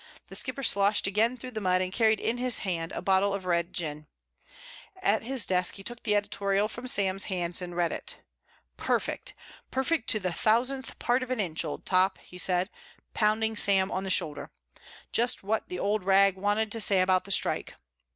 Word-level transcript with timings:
The 0.29 0.35
Skipper 0.35 0.63
sloshed 0.63 1.05
again 1.05 1.37
through 1.37 1.51
the 1.51 1.61
mud 1.61 1.79
and 1.79 1.93
carried 1.93 2.19
in 2.19 2.39
his 2.39 2.57
hand 2.65 2.91
a 2.91 3.03
bottle 3.03 3.35
of 3.35 3.45
red 3.45 3.71
gin. 3.71 4.07
At 4.99 5.21
his 5.21 5.45
desk 5.45 5.75
he 5.75 5.83
took 5.83 6.01
the 6.01 6.15
editorial 6.15 6.67
from 6.67 6.87
Sam's 6.87 7.25
hands 7.25 7.61
and 7.61 7.75
read 7.75 7.91
it. 7.91 8.17
"Perfect! 8.77 9.35
Perfect 9.69 10.09
to 10.09 10.19
the 10.19 10.33
thousandth 10.33 10.97
part 10.97 11.21
of 11.21 11.29
an 11.29 11.39
inch, 11.39 11.63
Old 11.63 11.85
Top," 11.85 12.17
he 12.17 12.39
said, 12.39 12.71
pounding 13.13 13.55
Sam 13.55 13.91
on 13.91 14.03
the 14.03 14.09
shoulder. 14.09 14.49
"Just 15.11 15.43
what 15.43 15.69
the 15.69 15.77
Old 15.77 16.03
Rag 16.03 16.35
wanted 16.35 16.71
to 16.71 16.81
say 16.81 17.01
about 17.01 17.25
the 17.25 17.31
strike." 17.31 17.75